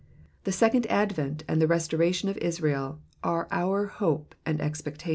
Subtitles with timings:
[0.45, 5.09] The second advent and the restoration of Israel are our hope and expectation.